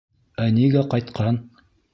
Ә 0.45 0.47
нигә 0.55 0.83
ҡайтҡан? 0.95 1.41